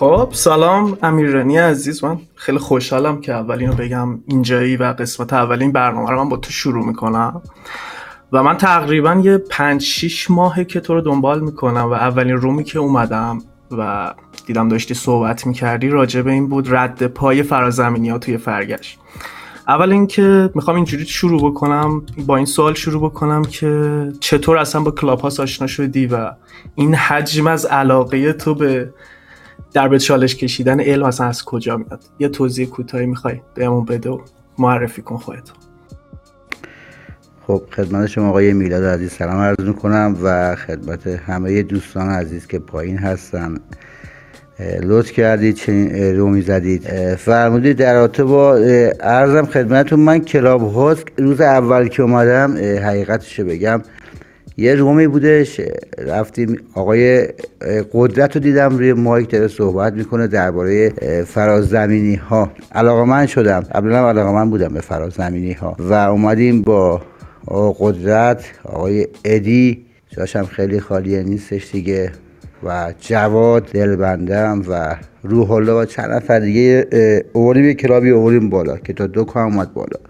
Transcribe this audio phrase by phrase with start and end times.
[0.00, 2.04] خب سلام امیررانی عزیز.
[2.04, 6.36] من خیلی خوشحالم که اولین رو بگم اینجایی و قسمت اولین برنامه رو من با
[6.36, 7.42] تو شروع می‌کنم.
[8.32, 12.64] و من تقریبا یه پنج شیش ماهه که تو رو دنبال می‌کنم و اولین رومی
[12.64, 13.38] که اومدم
[13.78, 14.14] و
[14.46, 18.98] دیدم داشتی صحبت می‌کردی راجع به این بود رد پای فرازمینی ها توی فرگشت.
[19.68, 24.90] اول اینکه می‌خوام اینجوری شروع بکنم با این سوال شروع بکنم که چطور اصلا با
[24.90, 26.30] کلاب ها آشنا شدی و
[26.74, 28.90] این حجم از علاقه تو به
[29.72, 34.10] در به چالش کشیدن علم اصلا از کجا میاد؟ یه توضیح کوتاهی می‌خوای بهمون بده
[34.10, 34.18] و
[34.58, 35.50] معرفی کن خودت
[37.46, 42.58] خب خدمت شما آقای میلاد عزیز سلام عرض می‌کنم و خدمت همه دوستان عزیز که
[42.58, 43.56] پایین هستن.
[44.82, 48.56] لطف کردید چنین رومی زدید فرمودید در رابطه با
[49.00, 53.82] ارزم خدمتتون من کلاب هاست روز اول که اومدم حقیقتش بگم.
[54.60, 55.60] یه رومی بودش
[55.98, 57.28] رفتیم آقای
[57.92, 60.90] قدرت رو دیدم روی مایک داره صحبت می‌کنه درباره
[61.26, 63.60] فرازمینی ها علاقه من شدم.
[63.60, 67.02] قبلا علاقه من بودم به فرازمینی ها و اومدیم با
[67.78, 69.86] قدرت آقای ادی.
[70.08, 72.10] جاشم خیلی خالیه نیستش دیگه.
[72.64, 76.86] و جواد دلبندم و روح الله و چند نفر دیگه
[77.32, 80.09] اووریم یه کلابی اووریم بالا که تا دو کام اومد بالا.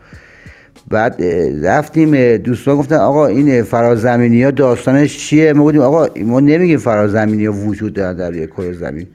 [0.91, 1.23] بعد
[1.63, 7.47] رفتیم دوستان گفتن آقا این فرازمینی ها داستانش چیه؟ ما گفتیم آقا ما نمیگیم فرازمینی
[7.47, 9.07] ها وجود دارن در روی کره زمین.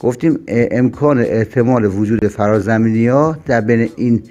[0.00, 4.22] گفتیم امکان احتمال وجود فرازمینی ها در بین این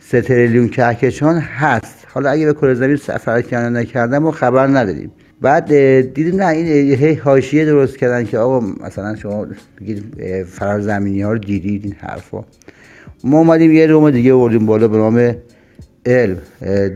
[0.00, 2.06] سه تریلیون کهکشان هست.
[2.14, 5.10] حالا اگه به کره زمین سفر کردن نکردن ما خبر نداریم.
[5.40, 5.66] بعد
[6.14, 9.46] دیدیم نه این هی حاشیه درست کردن که آقا مثلا شما
[9.80, 10.04] بگید
[10.44, 12.44] فرازمینی ها رو دیدید این حرفا.
[13.24, 15.34] ما اومدیم یه روم دیگه آوردیم بالا به نام
[16.06, 16.38] علم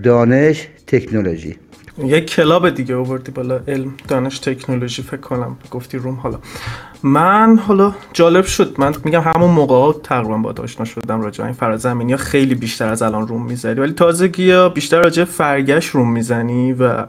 [0.02, 1.56] دانش تکنولوژی.
[2.04, 5.56] یک کلاب دیگه آوردی بالا علم دانش تکنولوژی فکر کنم.
[5.70, 6.38] گفتی روم حالا.
[7.02, 8.74] من حالا جالب شد.
[8.78, 12.12] من میگم همون موقع تقریبا با آشنا شدم راجع این فرازمینی.
[12.12, 16.72] ها خیلی بیشتر از الان روم می‌زنی ولی تازگی ها بیشتر راجع فرگشت روم می‌زنی
[16.72, 17.06] و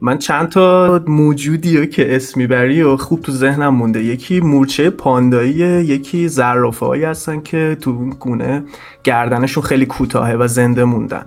[0.00, 4.02] من چند تا موجودی که اسم می‌بری و خوب تو ذهنم مونده.
[4.02, 5.54] یکی مورچه پاندایی
[5.84, 8.64] یکی زرافه هایی هستن که تو گونه
[9.04, 11.26] گردنشون خیلی کوتاهه و زنده موندن.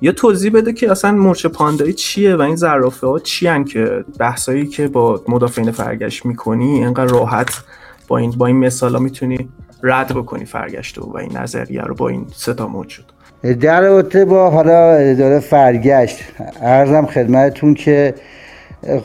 [0.00, 4.66] یه توضیح بده که اصلا مورچه پاندایی چیه و این زرافه ها چی که بحثایی
[4.66, 7.64] که با مدافعین فرگشت می‌کنی اینقدر راحت
[8.08, 9.48] با این با این مثالا می‌تونی
[9.82, 13.12] رد بکنی فرگشت و این نظریه رو با این ستا موجود
[13.42, 16.18] در رابطه با حالا داره فرگشت
[16.62, 18.14] ارزم خدمتتون که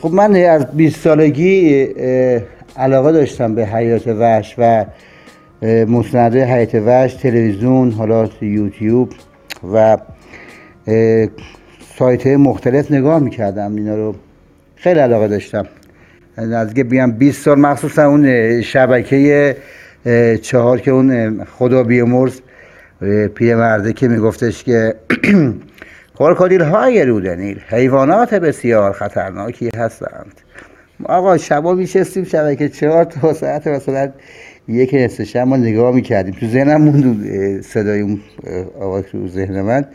[0.01, 1.83] خب من از 20 سالگی
[2.77, 4.85] علاقه داشتم به حیات وحش و
[5.88, 9.09] مستنده حیات وحش تلویزیون حالا یوتیوب
[9.74, 9.97] و
[11.97, 13.75] سایت مختلف نگاه می‌کردم.
[13.75, 14.15] اینا رو
[14.75, 15.65] خیلی علاقه داشتم.
[16.38, 19.56] نزدیک بیام 20 سال مخصوصا اون شبکه
[20.41, 22.39] چهار که اون خدا بیامرز.
[23.41, 24.95] مرده که میگفتش که
[26.17, 30.33] کارکادیل های رودنیل حیوانات بسیار خطرناکی هستند.
[31.05, 34.11] آقا شبا میشستیم شبکه چهار تا ساعت مثلا
[34.67, 36.33] یک نصف ما نگاه می‌کردیم.
[36.39, 38.21] تو ذهنم موند صدای اون
[38.79, 39.85] آقا تو ذهن من.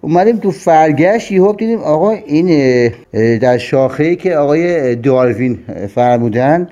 [0.00, 2.90] اومدیم تو فرگشت یهو دیدیم آقا این
[3.38, 5.58] در شاخه که آقای داروین
[5.94, 6.68] فرمودن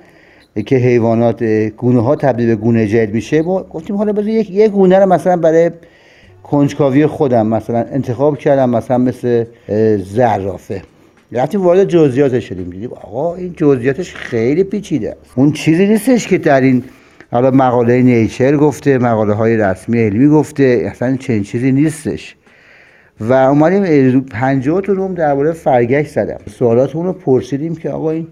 [0.60, 1.42] که حیوانات
[1.76, 5.06] گونه ها تبدیل به گونه جدید میشه ما گفتیم حالا بذار یک یک گونه رو
[5.06, 5.70] مثلا برای
[6.42, 9.44] کنجکاوی خودم مثلا انتخاب کردم مثلا مثل
[9.96, 10.82] زرافه.
[11.32, 12.70] رفتیم وارد جزئیاتش شدیم.
[12.70, 15.10] دیدیم آقا این جزئیاتش خیلی پیچیده.
[15.10, 16.84] است اون چیزی نیستش که در این
[17.30, 22.36] حالا مقاله نیچر گفته مقاله های رسمی علمی گفته اصلا چنین چیزی نیستش.
[23.20, 26.38] و اومدیم 50 تا روم درباره فرگشت زدم.
[26.58, 28.26] سوالاتمون رو پرسیدیم که آقا این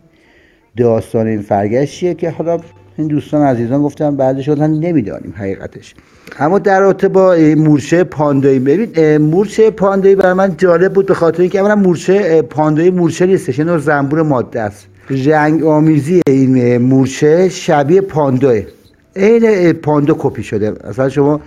[0.76, 2.58] داستان این فرگشت چیه که حالا
[2.96, 5.94] این دوستان عزیزان گفتن بعدش شدن نمی‌دانیم حقیقتش.
[6.38, 11.40] اما در رابطه با مورچه پاندایی ببین مورچه پاندایی برای من جالب بود به خاطر
[11.40, 14.86] اینکه اولا مورچه پاندایی مورچه نیستش یه زنبور ماده است.
[15.10, 18.56] رنگ آمیزی این مورچه شبیه پانداه
[19.16, 20.74] عین پاندا کپی شده.
[20.84, 21.40] اصلا شما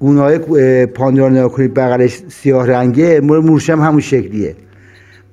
[0.00, 4.56] گونه های پاندا رو نگاه کنید بغلش سیاه رنگه مورچه هم همون شکلیه.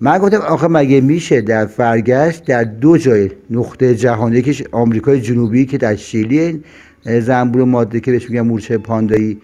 [0.02, 5.66] من گفتم آخه مگه میشه در فرگشت در دو جای نقطه جهانی که آمریکای جنوبی
[5.66, 6.64] که در شیلی
[7.06, 9.38] زنبور ماده که بهش میگن مورچه پاندایی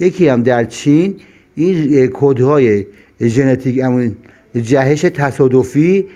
[0.00, 1.16] یکی هم در چین.
[1.54, 2.86] این کودهای
[3.20, 3.80] ژنتیک
[4.54, 6.06] جهش تصادفی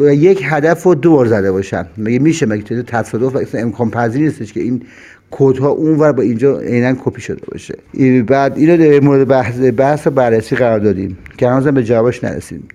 [0.00, 1.86] یک هدف رو دو بار زده باشن.
[1.98, 4.82] مگه میشه؟ مگه تصادف امکان پذیر نیستش که این
[5.30, 7.74] کودها اونور با اینجا عینا کپی شده باشه؟
[8.22, 11.18] بعد اینو مورد بحث بحث بررسی قرار دادیم.
[11.38, 12.68] که هنوزم به جوابش نرسیدیم.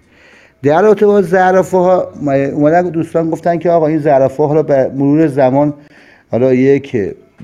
[0.63, 2.13] در رابطه با زرافه ها
[2.53, 5.73] اومدن دوستان گفتن که آقا این زرافه ها به مرور زمان
[6.31, 6.97] حالا یک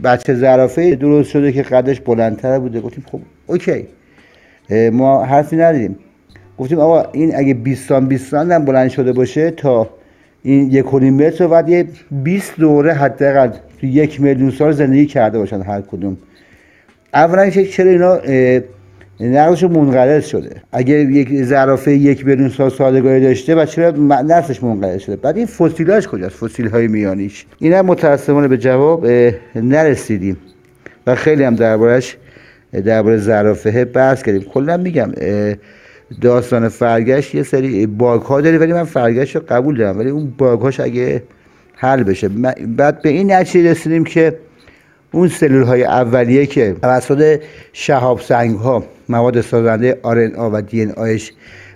[0.03, 2.81] بچه زرافه درست شده که قدش بلندتر بوده.
[2.81, 3.87] گفتیم خب اوکی.
[4.91, 5.95] ما حرفی نداریم.
[6.57, 9.89] گفتیم آقا این اگه 20 سان 20 سان هم بلند شده باشه تا
[10.43, 13.49] این یک متر بعد یه 20 دوره حداقل
[13.81, 16.17] تو یک میلیون سال زندگی کرده باشن هر کدوم.
[17.13, 18.19] اولا چرا اینا
[19.21, 20.61] نقلش منقرض شده.
[20.71, 23.91] اگه یک زرافه یک میلیون سال سالگاری داشته و چرا
[24.21, 27.45] نسلش منقرض شده؟ بعد این فسیلاش کجاست؟ فسیل های میانیش.
[27.59, 29.07] این هم متاسفانه به جواب
[29.55, 30.37] نرسیدیم.
[31.07, 32.17] و خیلی هم دربارش
[32.85, 34.41] درباره زرافه بحث کردیم.
[34.41, 35.11] کلا میگم
[36.21, 39.99] داستان فرگشت یه سری باگ ها داره ولی من فرگشت رو قبول دارم.
[39.99, 41.23] ولی اون باگ هاش اگه
[41.75, 42.29] حل بشه
[42.77, 44.33] بعد به این نتیجه رسیدیم که
[45.11, 47.39] اون سلول های اولیه که توسط
[47.73, 51.31] شهاب سنگ ها مواد سازنده آرن و دی آیش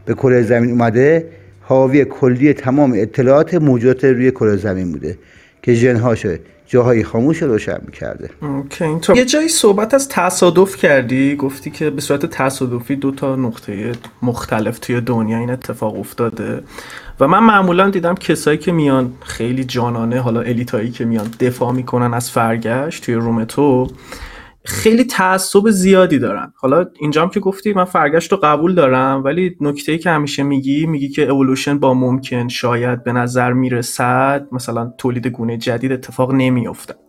[0.06, 1.30] به کره زمین اومده
[1.62, 5.18] حاوی کلی تمام اطلاعات موجودات روی کره زمین بوده
[5.62, 8.30] که جنهاشه جاهای خاموش رو روشن می‌کرده.
[8.42, 13.92] اوکی یه جایی صحبت از تصادف کردی؟ گفتی که به صورت تصادفی دو تا نقطه
[14.22, 16.64] مختلف توی دنیا این اتفاق افتاده.
[17.20, 22.14] و من معمولا دیدم کسایی که میان خیلی جانانه حالا الیتایی که میان دفاع می‌کنن
[22.14, 23.88] از فرگشت توی روم تو
[24.66, 26.54] خیلی تعصب زیادی دارن.
[26.56, 30.86] حالا اینجام که گفتی من فرگشت رو قبول دارم ولی نکته ای که همیشه میگی
[30.86, 37.05] میگی که اولوشن با ممکن شاید به نظر می‌رسد مثلا تولید گونه جدید اتفاق نمیافته.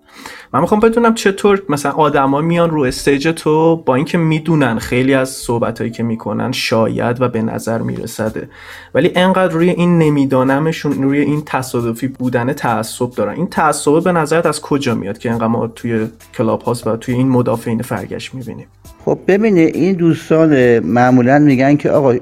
[0.53, 5.29] من می‌خوام بدونم چطور مثلا آدما میان رو استیج تو با اینکه می‌دونن خیلی از
[5.29, 8.49] صحبتهایی که می‌کنن شاید و به نظر میرسده.
[8.95, 13.35] ولی انقدر روی این نمیدانمشون روی این تصادفی بودن تعصب دارن.
[13.35, 17.15] این تعصب به نظرت از کجا میاد که انقدر ما توی کلاب هاست و توی
[17.15, 18.67] این مدافعین فرگشت می‌بینیم؟
[19.05, 22.15] خب ببینه این دوستان معمولا میگن که آقا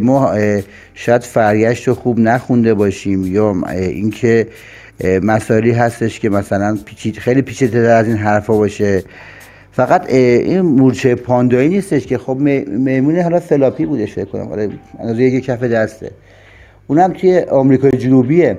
[0.00, 0.34] ما
[0.94, 4.48] شاید فرگشت رو خوب نخونده باشیم یا اینکه
[5.04, 9.02] مسائلی هستش که مثلا پیچید خیلی پیچیده از این حرفا باشه.
[9.72, 14.52] فقط این مورچه پاندایی نیستش که خب میمون حالا فلاپی بودش فکر کنم.
[14.52, 16.10] آره از یک کف دسته.
[16.86, 18.58] اونم توی آمریکای جنوبیه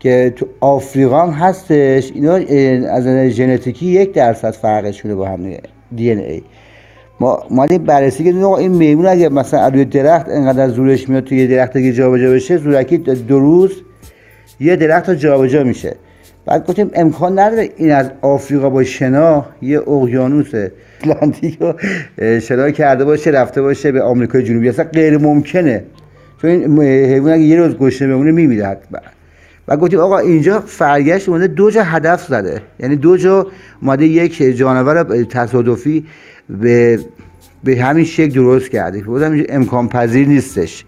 [0.00, 2.12] که تو آفریقا هم هستش.
[2.14, 2.34] اینا
[2.90, 5.52] از ژنتیکی یک درصد فرقشونه با هم
[5.96, 6.42] دی ان ای.
[7.20, 11.72] ما مالی بررسی که این میمون اگه مثلا روی درخت انقدر زورش میاد توی درخت
[11.72, 13.72] دیگه جابجا بشه زورکی دو روز
[14.60, 15.96] یه درخت جابجا میشه.
[16.46, 21.74] بعد گفتیم امکان نداره این از آفریقا با شنا یه اقیانوس اتلانتیک رو
[22.40, 24.68] شنا کرده باشه رفته باشه به آمریکای جنوبی.
[24.68, 25.84] اصلا غیر ممکنه.
[26.42, 28.98] چون این حیوان اگه یه روز گشنه بمونه میمیره حتما.
[29.68, 32.62] و گفتیم آقا اینجا فرگشت اومده دو جا هدف زده.
[32.80, 33.46] یعنی دو جا
[33.82, 36.06] اومده یک جانور تصادفی
[36.60, 36.98] به
[37.64, 39.00] به همین شکل درست کرده.
[39.02, 40.84] بودم امکان پذیر نیستش.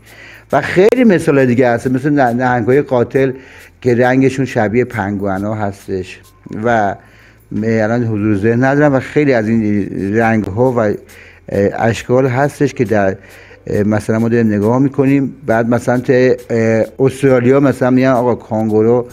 [0.52, 1.87] و خیلی مثال دیگه هست.
[1.87, 3.33] مثل نهنگ های قاتل
[3.80, 6.21] که رنگشون شبیه پنگوان ها هستش
[6.64, 6.95] و
[7.62, 10.95] الان حضور ذهن ندارم و خیلی از این رنگ ها و
[11.78, 13.16] اشکال هستش که در
[13.87, 15.35] مثلا ما داریم نگاه می‌کنیم.
[15.47, 16.02] بعد مثلا
[16.99, 19.07] استرالیا مثلا میگن آقا کانگورو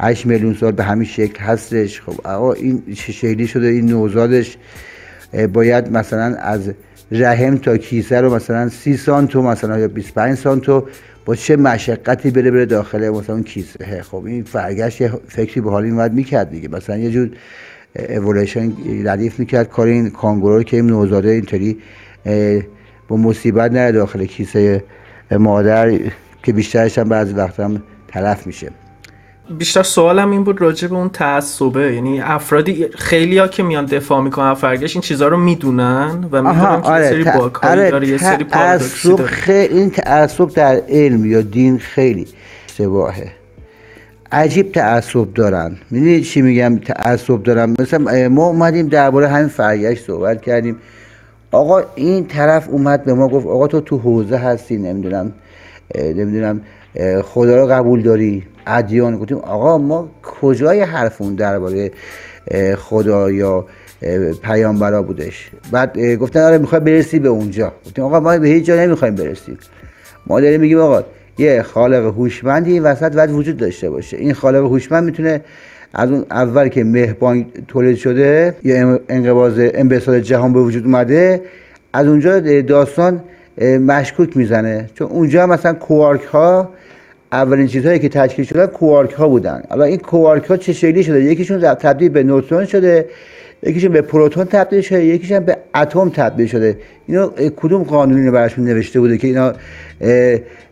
[0.00, 2.00] 8 میلیون سال به همین شکل هستش.
[2.00, 4.56] خب آقا این شکلی شده؟ این نوزادش
[5.52, 6.70] باید مثلا از
[7.10, 10.86] رحم تا کیسه رو مثلا 30 سانتو مثلا یا 25 سانتو
[11.24, 14.02] با چه مشقتی بره بره داخل مثلا اون کیسه.
[14.02, 16.68] خب این فرگشت یه فکری به حال این باید می‌کرد دیگه.
[16.68, 17.30] مثلا یه جور
[18.08, 18.72] اولویشن
[19.04, 19.68] ردیف می‌کرد.
[19.68, 21.78] کار این کانگورو که این نوزاده اینطوری
[23.08, 24.84] با مصیبت نره داخل کیسه
[25.30, 25.98] مادر
[26.42, 28.70] که بیشترش هم بعضی وقت هم تلف میشه.
[29.50, 31.94] بیشتر سوالم این بود راجع به اون تعصبه.
[31.94, 36.82] یعنی افرادی خیلی ها که میان دفاع می‌کنن فرگش این چیزها رو می‌دونن و می‌دونن
[36.82, 37.28] که آره، سری
[37.62, 42.26] آره، داره یه سری تعصب خیلی این تعصب در علم یا دین خیلی
[42.68, 43.32] اشتباهه
[44.32, 45.76] عجیب تعصب دارن.
[45.90, 47.74] می‌دونی چی میگم؟ تعصب دارن.
[47.78, 50.76] مثلا ما اومدیم درباره همین فرگشت صحبت کردیم.
[51.50, 55.32] آقا این طرف اومد به ما گفت آقا تو تو حوزه هستی نمی‌دونم.
[55.94, 56.60] نمی‌دونم
[57.22, 61.90] خدا رو قبول داری؟ ادیان گفتیم آقا ما کجای حرفون درباره
[62.76, 63.66] خدا یا
[64.42, 67.72] پیامبرا بودش؟ بعد گفتن آره می‌خوای برسی به اونجا.
[67.86, 69.58] گفتیم آقا ما به هیچ جا نمی‌خوایم برسیم
[70.26, 71.02] ما داریم میگیم آقا
[71.38, 74.16] یه خالق هوشمندی وسط باید وجود داشته باشه.
[74.16, 75.40] این خالق هوشمند می‌تونه
[75.94, 81.42] از اون اول که مهبان تولید شده یا انقباض انبساط جهان به وجود اومده
[81.92, 83.20] از اونجا داستان
[83.62, 84.90] مشکوک می‌زنه.
[84.94, 86.68] چون اونجا مثلا کوارک ها
[87.32, 89.62] اولین چیزهایی که تشکیل شدن کوارک ها بودن.
[89.68, 93.06] حالا این کوارک ها چه شکلی شده؟ یکیشون تبدیل به نوترون شده
[93.62, 96.78] یکیشون به پروتون تبدیل شده یکیشون به اتم تبدیل شده.
[97.06, 99.52] اینا کدوم قانونی رو براشون نوشته بوده که اینا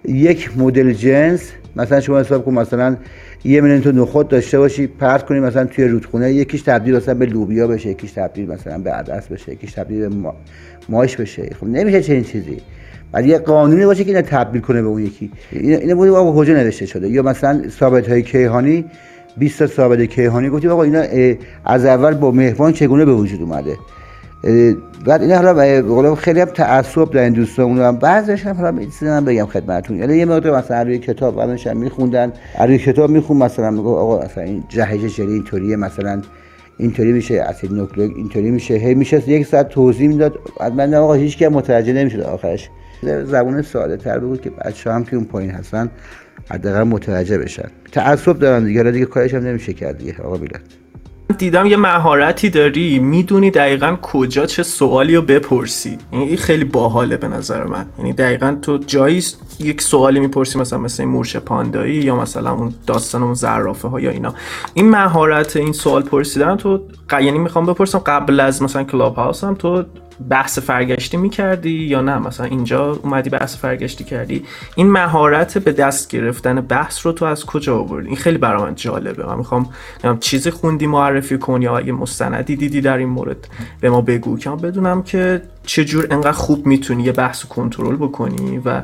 [0.05, 2.97] یک مدل جنس مثلا شما حساب کن مثلا
[3.45, 7.27] یه میلیون تو نخود داشته باشی پرت کنی مثلا توی رودخونه یکیش تبدیل مثلا به
[7.27, 10.33] لوبیا بشه یکیش تبدیل مثلا به عدس بشه یکیش تبدیل به
[10.89, 11.51] ماش بشه.
[11.61, 12.57] خب نمیشه چنین چیزی.
[13.13, 15.31] ولی یه قانونی باشه که اینو تبدیل کنه به اون یکی.
[15.53, 17.09] اینو بود کجا نوشته شده.
[17.09, 18.85] یا مثلا ثابت های کیهانی
[19.37, 20.51] 20 تا ثابت کیهانی.
[20.51, 21.03] گفتیم آقا اینا
[21.65, 23.77] از اول با مهربان چگونه به وجود اومده؟
[25.07, 27.97] بعد این حالا خیلی هم تعصب در این دوستان هم.
[27.97, 29.97] بعضیش هم حالا می‌تونم بگم خدمتتون.
[29.97, 32.33] یعنی یه مقدار مثلا روی کتاب بعدش هم میخوندن.
[32.61, 36.23] روی کتاب میخون مثلا میگه آقا اصلا این جهش اینطوریه مثلا
[36.79, 38.75] اینطوری میشه اسید نوکلئیک اینطوری میشه.
[38.75, 40.39] هی میشه یک ساعت توضیح می‌داد.
[40.77, 42.71] من آقا هیچ کی متوجه نمی‌شد آخرش.
[43.03, 45.91] زبون ساده تر بود که بچه هم که اون پایین هستن
[46.51, 47.69] حداقل متوجه بشن.
[47.93, 48.83] تعصب دارن دیگه.
[48.83, 50.15] دیگه کارش هم نمیشه کرد دیگه.
[50.23, 50.61] آقا بیلت
[51.39, 52.99] دیدم یه مهارتی داری.
[52.99, 55.99] می‌دونی دقیقا کجا چه سوالی رو بپرسی.
[56.13, 57.87] یعنی این خیلی باحاله به نظر من.
[57.99, 59.25] یعنی دقیقا تو جایی
[59.61, 64.01] یک سوالی می‌پرسی مثلا مثل این مورش پاندایی یا مثلا اون داستان اون زرافه ها
[64.01, 64.35] یا اینا.
[64.75, 66.81] این مهارت این سوال پرسیدن تو
[67.13, 69.85] یعنی می‌خوام بپرسم قبل از مثلا کلاب هاوس هم تو
[70.31, 74.45] بحث فرگشتی می‌کردی یا نه؟ مثلا اینجا اومدی بحث فرگشتی کردی.
[74.75, 78.75] این مهارت به دست گرفتن بحث رو تو از کجا آوردی؟ این خیلی برای من
[78.75, 79.27] جالبه.
[79.27, 79.69] من می‌خوام
[80.21, 83.49] چیزی خوندی معرفی کن یا اگه مستندی دیدی در این مورد
[83.81, 84.39] به ما بگو.
[84.39, 88.83] که بدونم که چجور انقدر خوب می‌تونی یه بحث کنترل بکنی و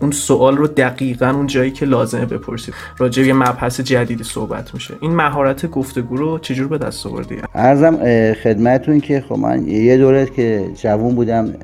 [0.00, 2.74] اون سوال رو دقیقا اون جایی که لازمه بپرسید.
[2.98, 4.94] راجع یه مبحث جدیدی صحبت میشه.
[5.00, 7.96] این مهارت گفتگو رو چجور به دست آوردی؟ ارزم
[8.34, 11.54] خدمتتون که خب من یه دوره که جوون بودم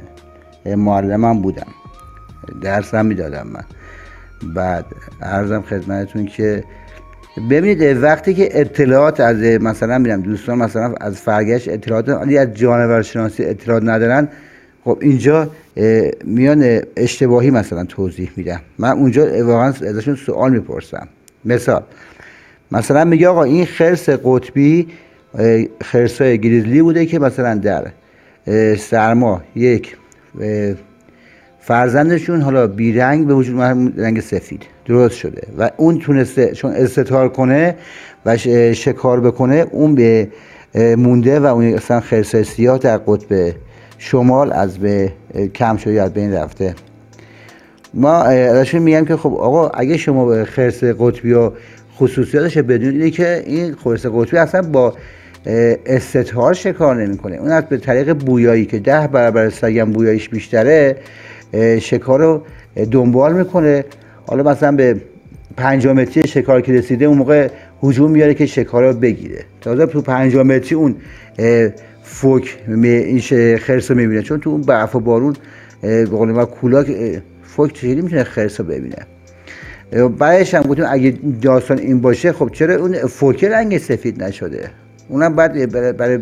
[0.76, 1.66] معلمم بودم.
[2.62, 3.64] درسم می‌دادم من.
[4.54, 4.86] بعد
[5.22, 6.64] ارزم خدمتتون که
[7.50, 13.44] ببینید وقتی که اطلاعات از مثلا میرم دوستان مثلا از فرگشت اطلاعات از جانور شناسی
[13.44, 14.28] اطلاعات ندارن
[14.84, 15.50] خب اینجا
[16.24, 18.60] میان اشتباهی مثلا توضیح میدم.
[18.78, 21.08] من اونجا واقعا ازشون سوال می‌پرسم.
[21.44, 21.82] مثال
[22.72, 24.88] مثلا میگه آقا این خرس قطبی
[25.82, 27.86] خرسای گریزلی بوده که مثلا در
[28.76, 29.96] سرما یک
[31.60, 33.60] فرزندشون حالا بیرنگ به وجود
[33.96, 35.42] رنگ سفید درست شده.
[35.58, 37.76] و اون تونسته چون استتار کنه
[38.26, 38.36] و
[38.74, 40.28] شکار بکنه اون به
[40.74, 43.54] مونده و اون اصلا خرسای سیاه در قطب
[43.98, 45.12] شمال از به
[45.54, 46.74] کم شده از بین رفته.
[47.94, 51.50] ما ازشون میگم که خب آقا اگه شما به خرس قطبی و
[51.96, 54.94] خصوصیاتش بدونید که این خرس قطبی اصلا با
[55.86, 57.36] استطهار شکار نمی‌کنه.
[57.36, 60.96] اون از به طریق بویایی که ده برابر سگم بویاییش بیشتره
[61.80, 62.42] شکار رو
[62.90, 63.84] دنبال می‌کنه.
[64.26, 64.96] حالا مثلا به
[65.56, 67.48] پنجامتری شکار که رسیده اون موقع
[67.82, 69.44] هجوم میاره که شکار رو بگیره.
[69.60, 70.96] تازه تو پنجامتری اون
[72.04, 73.20] فوک این
[73.58, 74.22] خرس رو می‌بینه.
[74.22, 75.36] چون تو اون برف و بارون
[76.10, 76.86] قول ما کولاک
[77.42, 79.06] فوک چجوری می‌تونه خرس رو ببینه؟
[80.18, 84.70] بعدش هم گفتیم اگه داستان این باشه خب چرا اون فوک رنگ سفید نشده؟
[85.08, 86.18] اونم بعد برای,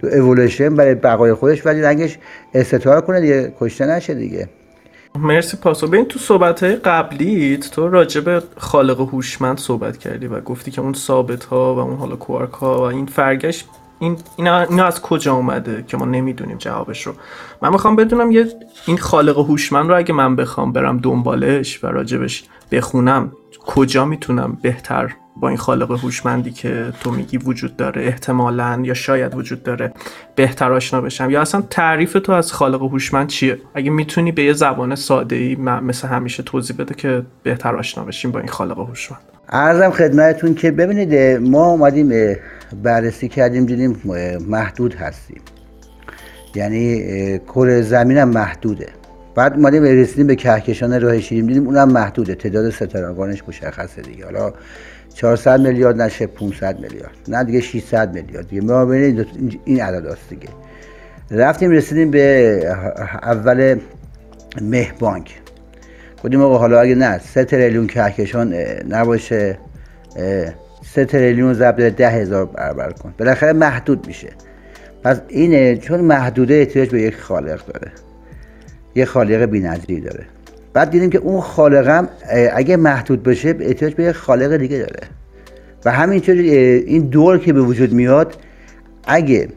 [0.00, 2.18] تو اولوشن برای بقای خودش ولی رنگش
[2.54, 4.48] استطار کنه دیگه کشته نشه دیگه.
[5.18, 10.40] مرسی پاسو ببین تو صحبت های قبلیت تو راجع به خالق هوشمند صحبت کردی و
[10.40, 13.64] گفتی که اون ثابت ها و اون حالا کوارک ها و این فرگش
[14.02, 17.12] این اینا, از کجا اومده که ما نمی‌دونیم جوابش رو؟
[17.62, 18.46] من می‌خوام بدونم یه
[18.86, 23.32] این خالق هوشمند رو اگه من بخوام برم دنبالش و راجبش بخونم
[23.66, 29.34] کجا می‌تونم بهتر با این خالق هوشمندی که تو میگی وجود داره احتمالا یا شاید
[29.34, 29.92] وجود داره
[30.34, 34.52] بهتر آشنا بشم؟ یا اصلا تعریف تو از خالق هوشمند چیه؟ اگه می‌تونی به یه
[34.52, 39.20] زبان ساده ای مثل همیشه توضیح بده که بهتر آشنا بشیم با این خالق هوشمند.
[39.48, 42.36] عرضم خدمتتون که ببینید ما اومدیم
[42.74, 44.00] بررسی کردیم دیدیم
[44.48, 45.40] محدود هستیم.
[46.54, 46.98] یعنی
[47.38, 48.86] کره زمین هم محدوده.
[49.34, 52.34] بعد اومدیم رسیدیم به کهکشان راه شیرین دیدیم اونم محدوده.
[52.34, 54.24] تعداد ستارگانش مشخصه دیگه.
[54.24, 54.52] حالا
[55.14, 57.16] 400 میلیارد نشه 500 میلیارد.
[57.28, 58.48] نه دیگه 600 میلیارد.
[58.48, 59.26] دیگه ما ببینید
[59.64, 60.48] این عدد هست دیگه.
[61.30, 62.76] رفتیم رسیدیم به
[63.22, 63.80] اول
[64.60, 65.34] مه بانک.
[66.24, 68.54] گفتیم آقا حالا اگه نه 3 تریلیون کهکشان
[68.88, 69.58] نباشه
[70.94, 73.14] سه تریلیون ضرب ده هزار برابر کن.
[73.18, 74.28] بالاخره محدود میشه.
[75.04, 77.92] پس اینه چون محدوده احتیاج به یک خالق داره.
[78.94, 80.24] یه خالق بی‌نظیر داره.
[80.72, 82.08] بعد دیدیم که اون خالقم
[82.52, 85.00] اگه محدود باشه احتیاج به یک خالق دیگه داره.
[85.84, 88.36] و همینطور این دور که به وجود میاد
[89.04, 89.48] اگه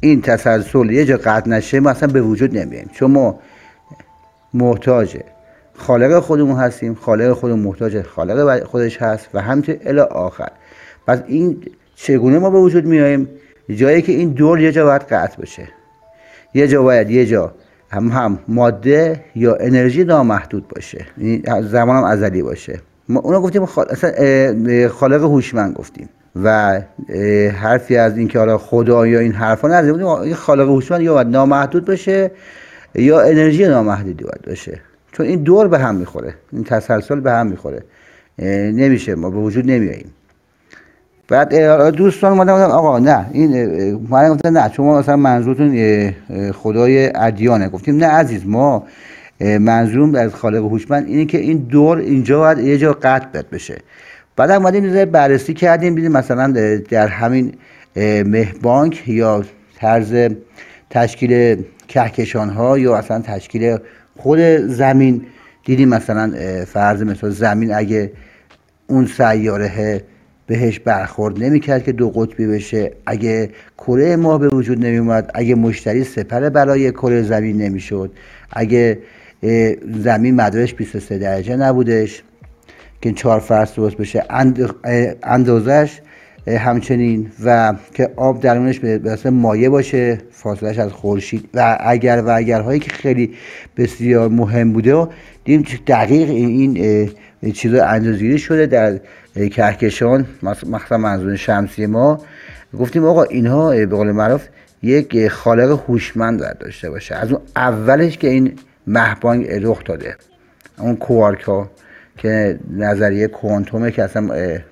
[0.00, 2.90] این تسلسل یه جا قطع نشه ما اصلا به وجود نمیایم.
[2.92, 3.38] چون ما
[4.54, 5.16] محتاج
[5.74, 10.48] خالق خودمون هستیم خالق خودمون محتاج خالق خودش هست و همینطور الی آخر.
[11.06, 11.62] پس این
[11.94, 13.28] چگونه ما به وجود میاییم؟
[13.70, 15.68] جایی که این دور یه جا باید قطع بشه.
[16.54, 17.52] یه جا باید یه جا
[17.90, 21.06] هم هم ماده یا انرژی نامحدود باشه.
[21.62, 22.80] زمان هم ازلی باشه.
[23.08, 23.66] ما اونا گفتیم
[24.88, 26.08] خالق هوشمند گفتیم.
[26.42, 26.80] و
[27.52, 30.34] حرفی از اینکه حالا خدا یا این حرفا نزدیم.
[30.34, 32.30] خالق هوشمند یا باید نامحدود باشه
[32.94, 34.80] یا انرژی نامحدودی باید باشه.
[35.12, 36.34] چون این دور به هم می‌خوره.
[36.52, 37.82] این تسلسل به هم می‌خوره.
[38.72, 39.14] نمیشه.
[39.14, 40.10] ما به وجود نمیاییم.
[41.28, 41.54] بعد
[41.94, 43.50] دوستان اومدن آقا نه این
[44.10, 46.12] من گفتم نه شما مثلا منظورتون
[46.52, 47.68] خدای ادیانه.
[47.68, 48.86] گفتیم نه عزیز ما
[49.40, 53.78] منظورم از خالق هوشمند اینه که این دور اینجا باید یه جا قطع بشه.
[54.36, 57.52] بعد اومدیم بررسی کردیم دیدیم مثلا در همین
[58.24, 59.44] مهبانک یا
[59.76, 60.30] طرز
[60.90, 63.76] تشکیل کهکشان ها یا اصلا تشکیل
[64.16, 65.26] خود زمین
[65.64, 66.32] دیدیم مثلا
[66.66, 68.12] فرض مثلا زمین اگه
[68.86, 70.02] اون سیاره
[70.46, 72.92] بهش برخورد نمی‌کرد که دو قطبی بشه.
[73.06, 78.12] اگه کره ماه به وجود نمیومد اگه مشتری سپر برای کره زمین نمی‌شد
[78.52, 78.98] اگه
[80.02, 82.22] زمین مدارش 23 درجه نبودش
[83.02, 84.24] که چهار فرض درست بشه
[85.22, 86.00] اندازش
[86.48, 92.80] همچنین و که آب درونش به مایه باشه فاصلش از خورشید و اگر و اگرهایی
[92.80, 93.34] که خیلی
[93.76, 95.06] بسیار مهم بوده و
[95.44, 97.10] دیدیم دقیق این
[97.52, 98.98] چیزا اندازگیری شده در
[99.48, 102.20] کهکشان مثلا منظور شمسی ما.
[102.78, 104.46] گفتیم آقا اینها به قول معروف
[104.82, 107.14] یک خالق هوشمند داشته باشه.
[107.14, 108.52] از اون اولش که این
[108.86, 110.16] مهبانگ رخ داده.
[110.78, 111.70] اون کوارک ها
[112.16, 114.22] که نظریه کوانتومه که اصلا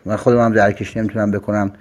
[0.04, 1.72] من خودم هم درکش نمی‌تونم بکنم.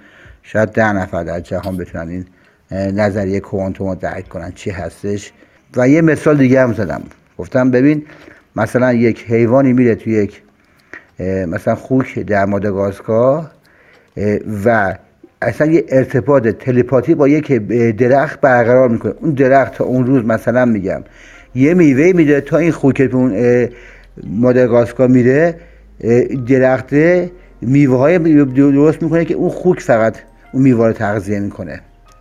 [0.42, 2.24] شاید ده نفر در جهان بتونن این
[2.70, 5.32] نظریه کوانتوم رو درک کنن چی هستش.
[5.76, 7.02] و یه مثال دیگه هم زدم.
[7.38, 8.02] گفتم ببین
[8.56, 10.42] مثلا یک حیوانی میره توی یک
[11.46, 13.50] مثلا خوک در ماداگاسکار
[14.64, 14.94] و
[15.42, 17.52] اصلا یه ارتباط تلپاتی با یک
[17.96, 19.12] درخت برقرار می‌کنه.
[19.20, 21.02] اون درخت تا اون روز مثلا میگم
[21.54, 23.02] یه میوه میده تا این خوک
[24.22, 25.54] ماداگاسکار میره
[26.48, 26.94] درخت
[27.60, 30.16] میوه های درست می‌کنه که اون خوک فقط
[30.52, 31.80] اون میوه رو تغذیه می‌کنه.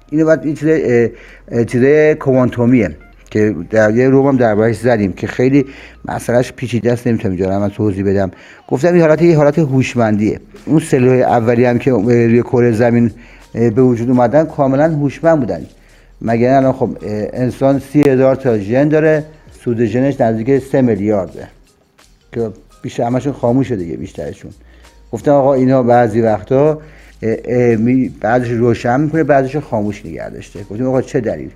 [0.09, 0.55] اینو بعد این
[1.65, 1.83] چیز
[2.19, 2.95] کوانتومیه
[3.31, 5.65] که در یه روم هم دربارش زدیم که خیلی
[6.05, 8.31] مسئلهش پیچیده است نمی‌تونم اینجا من توضیح بدم.
[8.67, 10.39] گفتم این حالت یه حالت هوشمندیه.
[10.65, 13.11] اون سلول اولی هم که روی کره زمین
[13.53, 15.61] به وجود اومدن کاملا هوشمند بودن.
[16.21, 16.89] مگر الان خب
[17.33, 19.23] انسان سی هزار تا ژن داره
[19.63, 21.47] سود ژنش نزدیک سه میلیارده.
[22.33, 22.49] که
[22.81, 24.51] بیشتر همشون خاموشه دیگه بیشترشون.
[25.11, 26.81] گفتم آقا اینا بعضی وقتا
[28.21, 30.59] بعضش روشن می‌کنه بعضش خاموش نگه داشته.
[30.59, 31.49] گفتیم آقا چه دلیل؟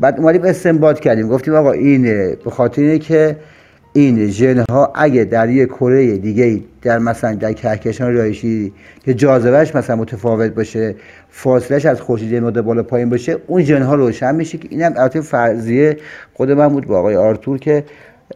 [0.00, 1.28] بعد اومدیم استنباط کردیم.
[1.28, 2.02] گفتیم آقا این
[2.44, 3.36] به خاطر اینه که
[3.92, 8.72] این ژن ها اگه در یک کره دیگه در مثلا در کهکشان رایشی
[9.04, 10.94] که جاذبهش مثلا متفاوت باشه
[11.30, 15.20] فاصلش از خورشید مدت بالا پایین باشه اون ژن ها روشن میشه که اینم البته
[15.20, 15.96] فرضیه
[16.34, 17.84] خود من بود با آقای آرتور که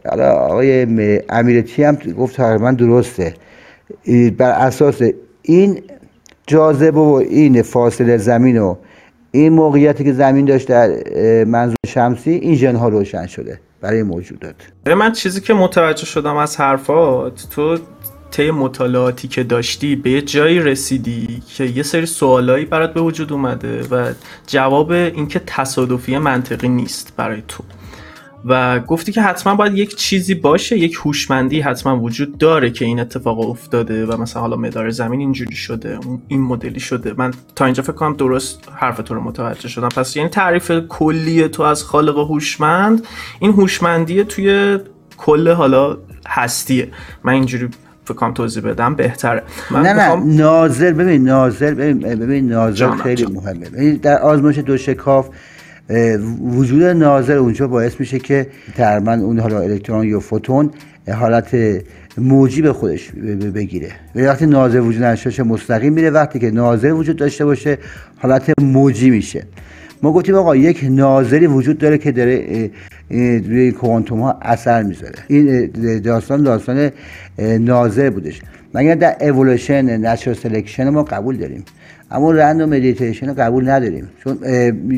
[0.09, 0.83] حالا آقای
[1.29, 3.33] امیرتی هم گفت تقریبا درسته.
[4.37, 5.01] بر اساس
[5.41, 5.81] این
[6.47, 8.75] جاذبه و این فاصله زمین و
[9.31, 10.89] این موقعیتی که زمین داشت در
[11.43, 14.55] منظور شمسی این ژن ها روشن شده برای موجودات.
[14.85, 17.77] من چیزی که متوجه شدم از حرفات تو
[18.31, 23.33] طی مطالعاتی که داشتی به یه جایی رسیدی که یه سری سوالایی برات به وجود
[23.33, 24.13] اومده و
[24.47, 27.63] جواب اینکه تصادفی منطقی نیست برای تو.
[28.45, 32.99] و گفتی که حتما باید یک چیزی باشه یک هوشمندی حتما وجود داره که این
[32.99, 37.13] اتفاق افتاده و مثلا حالا مدار زمین اینجوری شده این مدلی شده.
[37.17, 39.89] من تا اینجا فکر کنم درست حرف تو رو متوجه شدم.
[39.89, 43.07] پس یعنی تعریف کلی تو از خالق هوشمند
[43.39, 44.79] این هوشمندی توی
[45.17, 46.87] کل حالا هستیه.
[47.23, 47.69] من اینجوری
[48.05, 49.43] فکر کنم توضیح بدم بهتره.
[49.71, 50.15] من نه نه.
[50.15, 53.97] ناظر ببین ناظر ببین, ببین ناظر خیلی مهمه.
[53.97, 55.29] در آزمایش دو شکاف
[56.41, 60.71] وجود ناظر اونجا باعث میشه که تقریبا اون حالا الکترون یا فوتون
[61.13, 61.57] حالت
[62.17, 63.11] موجی به خودش
[63.55, 63.91] بگیره.
[64.15, 66.09] وقتی ناظر وجود نداشته مستقیم میره.
[66.09, 67.77] وقتی که ناظر وجود داشته باشه
[68.15, 69.43] حالت موجی میشه.
[70.01, 72.69] ما گفتیم آقا یک ناظری وجود داره که داره
[73.47, 75.15] روی کوانتوم ها اثر می‌ذاره.
[75.27, 76.91] این داستان داستان
[77.39, 78.41] ناظر بودش.
[78.73, 81.63] مگر در evolution natural selection ما قبول داریم.
[82.11, 84.09] اما random mutation رو قبول نداریم.
[84.23, 84.37] چون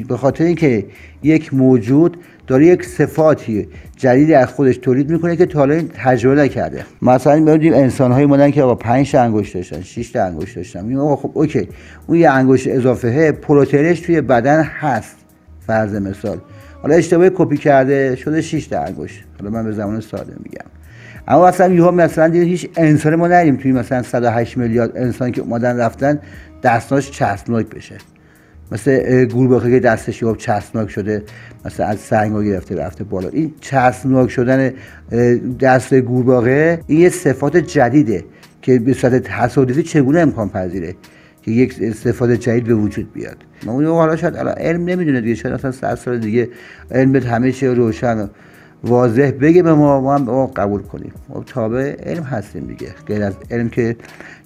[0.08, 0.86] به خاطر اینکه
[1.24, 2.18] یک موجود
[2.48, 3.68] داره یک صفاتی
[3.98, 6.86] جدیدی از خودش تولید می‌کنه که تا حالا تجربه نکرده.
[7.02, 10.86] مثلا می‌بینیم انسان هایی اومدن که آقا 5 تا انگشت داشتن 6 تا انگشت داشتن.
[10.86, 11.68] میگم آقا خب okay.
[12.08, 15.16] اون یه انگشت اضافه پروتئینش توی بدن هست.
[15.68, 16.38] فرض مثال.
[16.82, 19.24] حالا اشتباه کپی کرده شده 6 تا انگشت.
[19.40, 20.77] حالا من به زمان ساده میگم.
[21.28, 25.42] اما مثلا یهو مثلا دیگه هیچ انسان ما نداریم توی مثلا 108 میلیارد انسان که
[25.42, 26.20] اومدن رفتن
[26.64, 27.96] دستاش چسبناک بشه.
[28.72, 31.24] مثل گورباغه که دستش یاب چسبناک شده
[31.66, 33.30] مثلا از سنگ گرفته رفته بالا.
[33.30, 34.72] این چسبناک شدن
[35.60, 38.26] دست گورباغه این یه صفات جدیده
[38.62, 40.96] که به صورت تصادفی چگونه امکان پذیره
[41.42, 45.56] که یک استفاده جدید به وجود بیاد؟ ما اون حالا شاید علم نمی‌دونه دیگه شاید
[45.56, 46.50] اصلا 100 سال دیگه
[46.92, 48.30] علم همه چی روشن
[48.84, 51.14] واضح بگه به ما ما هم قبول کنیم.
[51.30, 53.96] ما تابع علم هستیم دیگه غیر از علم که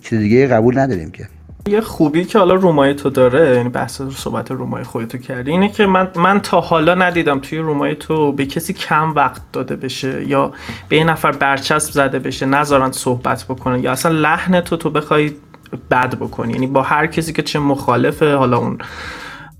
[0.01, 1.27] چیز دیگه قبول نداریم که.
[1.67, 5.85] یه خوبی که حالا رومای تو داره یعنی بحث صحبت رومای خودتو کردی اینه که
[5.85, 10.51] من من تا حالا ندیدم توی رومای تو به کسی کم وقت داده بشه یا
[10.89, 15.31] به یه نفر برچسب زده بشه نذارن صحبت بکنن یا اصلا لحن تو تو بخوای
[15.91, 16.53] بد بکنی.
[16.53, 18.77] یعنی با هر کسی که چه مخالفه حالا اون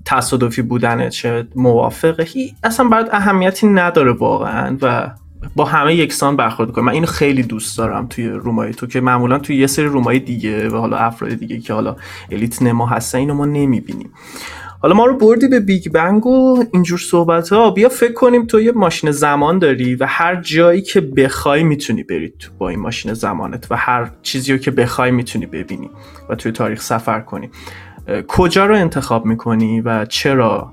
[0.04, 0.64] تصادفی
[1.10, 2.26] چه موافقه
[2.64, 5.10] اصلا برات اهمیتی نداره واقعا و
[5.56, 9.00] با همه یکسان برخورد کنه من اینو خیلی دوست دارم توی room ای تو که
[9.00, 11.96] معمولا توی یه سری room ای دیگه و حالا افراد دیگه که حالا
[12.30, 14.10] elite نما هستن اینو ما نمی‌بینیم.
[14.82, 18.60] حالا ما رو بردی به بیگ بنگ و اینجور صحبت ها بیا فکر کنیم تو
[18.60, 23.14] یه ماشین زمان داری و هر جایی که بخوای می‌تونی بری تو با این ماشین
[23.14, 25.90] زمانت و هر چیزی رو که بخوای می‌تونی ببینی
[26.28, 27.50] و توی تاریخ سفر کنی.
[28.28, 30.72] کجا رو انتخاب می‌کنی و چرا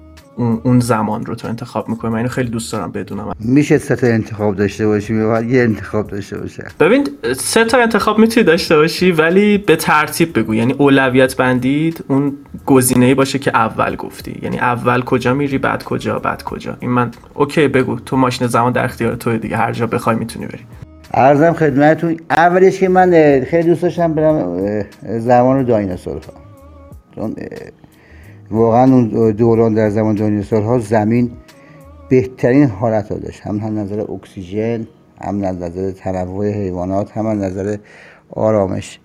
[0.64, 3.32] اون زمان رو تو انتخاب می‌کنی؟ من اینو خیلی دوست دارم بدونم.
[3.40, 6.66] میشه سه تا انتخاب داشته باشی یه انتخاب داشته باشه.
[6.80, 10.56] ببین سه تا انتخاب می‌تونی داشته باشی ولی به ترتیب بگو.
[10.56, 12.34] یعنی اولویت بندید اون
[12.66, 14.40] گزینه ای باشه که اول گفتی.
[14.42, 16.78] یعنی اول کجا میری بعد کجا بعد کجا.
[16.80, 18.00] این من اوکی بگو.
[18.00, 19.58] تو ماشین زمان در اختیار تو دیگه.
[19.58, 20.66] هر جا بخوای می‌تونی بری.
[21.14, 23.12] ارزم خدمتتون اولش که من
[23.50, 24.58] خیلی دوست داشتم برم
[25.20, 26.34] زمان دایناسورها
[28.52, 31.32] واقعا اون دوران در زمان ها زمین
[32.10, 33.42] بهترین حالت ها داشت.
[33.42, 34.88] هم هم نظر اکسیژن
[35.22, 37.78] هم نظر تنوع حیوانات هم نظر
[38.30, 39.00] آرامش.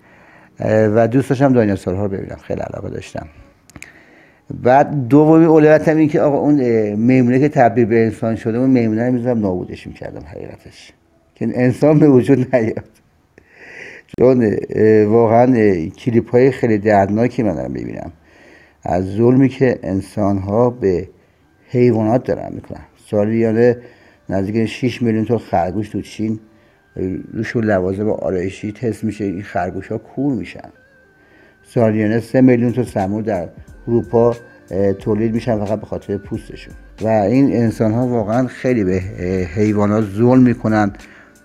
[0.65, 1.53] و دوست داشتم
[1.95, 2.37] ها رو ببینم.
[2.41, 3.27] خیلی علاقه داشتم.
[4.63, 6.53] بعد دومی اولویت هم این که آقا اون
[6.93, 10.93] میمونه که تبدیل به انسان شده اون میمونه رو می‌زنم نابودش می‌کردم حقیقتش.
[11.35, 12.89] که انسان به وجود نیاد.
[14.19, 14.57] چون
[15.05, 18.11] واقعا کلیپ های خیلی دردناکی من دارم ببینم
[18.83, 21.09] از ظلمی که انسان ها به
[21.69, 22.85] حیوانات دارن می‌کنن.
[23.09, 23.77] سالیانه
[24.29, 26.39] نزدیک 6 میلیون تا خرگوش تو چین
[27.33, 30.69] روشون لوازم آرایشی تست میشه این خرگوش ها کور میشن.
[31.63, 33.49] سالیانه 3 میلیون تا سمور در
[33.87, 34.35] اروپا
[34.99, 36.73] تولید میشن فقط به خاطر پوستشون.
[37.01, 39.01] و این انسان ها واقعا خیلی به
[39.55, 40.91] حیوانات ظلم می‌کنن.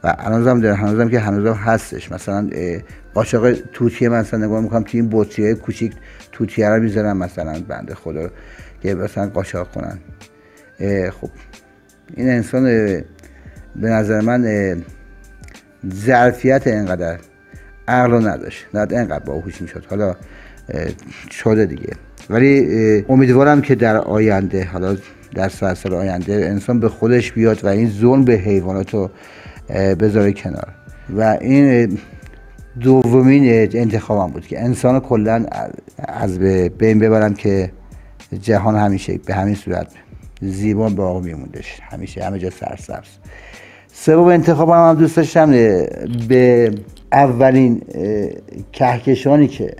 [0.05, 2.13] و هنوزم در هنوزم که هنوزم هستش.
[2.13, 2.51] مثلا
[3.15, 5.93] قاشق توتیه مثلا نگاه می‌کنم توی این بطریه کوچیک
[6.33, 8.31] توتیه رو می‌ذارن مثلا بنده خدا
[8.83, 9.99] که مثلا قاشق کنن.
[11.11, 11.31] خب.
[12.17, 12.65] این انسان
[13.77, 14.77] به نظر من
[15.95, 17.19] ظرفیت اینقدر
[17.89, 18.67] عقل رو نداشت.
[18.75, 19.87] نه اینقدر باهوش می‌شد.
[19.91, 20.17] حالا
[21.31, 21.93] شده دیگه.
[22.31, 24.97] ولی امیدوارم که در آینده حالا
[25.35, 29.11] در سال آینده انسان به خودش بیاد و این ظلم به حیوانات رو
[29.75, 30.69] بذاره کنار.
[31.17, 31.99] و این
[32.81, 35.47] دومین انتخابم بود که انسان کلا
[35.99, 36.39] از
[36.79, 37.73] بین ببرم که
[38.43, 39.87] جهان همیشه به همین صورت
[40.43, 41.81] زیبا باقی میموندش.
[41.83, 43.09] همیشه همه جا سرسبز.
[43.93, 45.51] سوم انتخابم هم دوست داشتم
[46.29, 46.71] به
[47.13, 47.83] اولین
[48.73, 49.77] کهکشانی که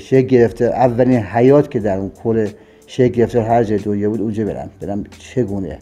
[0.00, 2.48] شکل گرفته اولین حیات که در اون کل
[2.86, 4.70] شکل گرفته هر جای دنیا بود اونجا برم.
[4.80, 5.78] برم چگونه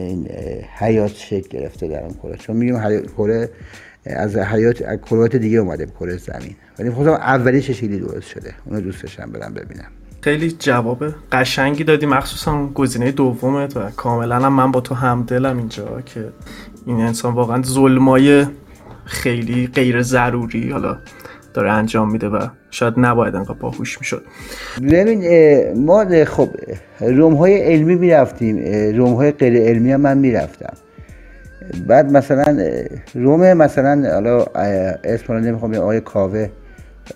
[0.00, 0.28] این
[0.78, 2.36] حیات شکل گرفته در اون کره.
[2.36, 2.78] چون میگیم
[3.16, 3.50] کره
[4.06, 6.56] از حیات از کروات دیگه اومده کره زمین.
[6.78, 8.54] ولی خودم اولی چه شکلی درست شده.
[8.64, 9.88] اونو دوست داشتم برم ببینم.
[10.20, 12.06] خیلی جواب قشنگی دادی.
[12.06, 16.28] مخصوصا گزینه دومت و کاملا هم من با تو همدلم اینجا که
[16.86, 18.46] این انسان واقعا ظلمای
[19.04, 20.70] خیلی غیر ضروری.
[20.70, 20.98] حالا
[21.56, 24.22] داره انجام میده و شاید نباید انقدر باهوش می‌شد.
[24.82, 25.22] ببین
[25.78, 26.48] ما خب
[27.00, 28.64] روم های علمی می‌رفتیم
[28.96, 30.74] روم های غیر علمی هم من می‌رفتم.
[31.86, 32.58] بعد مثلا
[33.14, 34.44] روم مثلا حالا
[35.04, 36.48] اسم رو نمی‌خوام آقای کاوه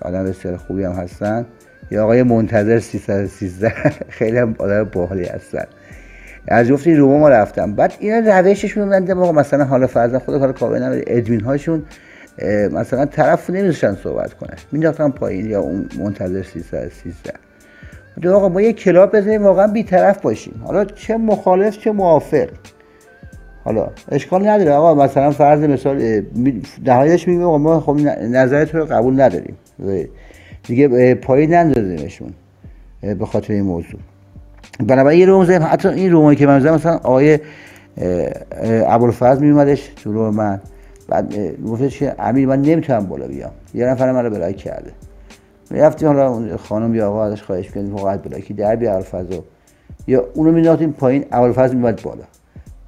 [0.02, 1.46] آدم بسیار خوبی هم هستن.
[1.90, 3.72] یا آقای منتظر 313
[4.18, 5.64] خیلی هم آدم باحالی هستن.
[6.48, 7.74] از جفت روم ما رفتم.
[7.74, 11.82] بعد اینا روششون من مثلا حالا فرضاً خود کار کاوه نمیده ادمین هاشون
[12.72, 14.50] مثلا طرف نمیذاشتن صحبت کنه.
[14.72, 17.32] مینداختن پایین یا اون منتظر 313
[18.22, 20.62] دو آقا ما یه کلاب بزنیم واقعا بیطرف باشیم.
[20.64, 22.48] حالا چه مخالف چه موافق.
[23.64, 24.72] حالا اشکال نداره.
[24.72, 26.22] آقا مثلا فرض مثال
[26.86, 29.56] نهایش میگیم آقا ما خب نظرت رو قبول نداریم.
[30.62, 32.30] دیگه پایین نندازیمشون
[33.00, 34.00] به خاطر این موضوع.
[34.86, 37.38] بنابراین یه روم حتی این رومایی که من مثلا آقای
[38.86, 40.60] ابوالفضل میومدش تو رو من.
[41.10, 41.34] بعد
[41.66, 43.50] گفتش که امیر من نمی‌تونم بالا بیام.
[43.74, 44.90] یه نفر من رو بلای کرده.
[45.70, 49.42] رفتیم حالا خانم یا آقا ازش خواهش کردیم فقط بلکی در بیا الفازو
[50.06, 52.22] یا اونو مینداختیم پایین اول فاز میومد بالا.